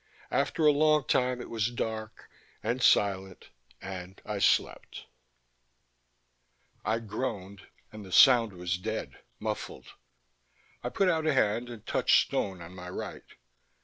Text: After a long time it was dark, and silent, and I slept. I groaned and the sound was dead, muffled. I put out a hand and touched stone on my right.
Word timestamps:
After 0.31 0.65
a 0.65 0.71
long 0.71 1.05
time 1.05 1.39
it 1.41 1.47
was 1.51 1.69
dark, 1.69 2.27
and 2.63 2.81
silent, 2.81 3.51
and 3.79 4.19
I 4.25 4.39
slept. 4.39 5.05
I 6.83 6.97
groaned 6.97 7.67
and 7.91 8.03
the 8.03 8.11
sound 8.11 8.51
was 8.53 8.79
dead, 8.79 9.19
muffled. 9.37 9.89
I 10.83 10.89
put 10.89 11.07
out 11.07 11.27
a 11.27 11.35
hand 11.35 11.69
and 11.69 11.85
touched 11.85 12.25
stone 12.25 12.63
on 12.63 12.73
my 12.73 12.89
right. 12.89 13.35